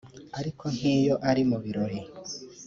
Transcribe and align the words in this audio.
Ariko 0.39 0.63
nk’iyo 0.75 1.15
ari 1.29 1.43
mu 1.49 1.57
birori 1.63 1.99